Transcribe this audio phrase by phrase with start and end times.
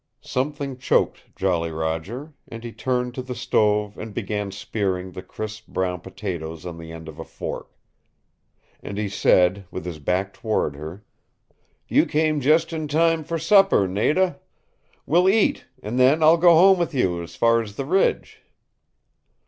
[0.25, 5.67] Something choked Jolly Roger, and he turned to the stove and began spearing the crisp
[5.67, 7.69] brown potatoes on the end of a fork.
[8.81, 11.05] And he said, with his back toward her,
[11.87, 14.39] "You came just in time for supper, Nada.
[15.05, 18.41] We'll eat and then I'll go home with you, as far as the Ridge."